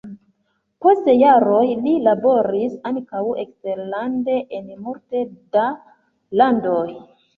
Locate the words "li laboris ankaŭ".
1.83-3.21